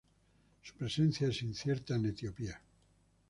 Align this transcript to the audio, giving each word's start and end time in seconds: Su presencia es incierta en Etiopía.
Su 0.63 0.73
presencia 0.73 1.27
es 1.27 1.43
incierta 1.43 1.93
en 1.95 2.07
Etiopía. 2.07 2.59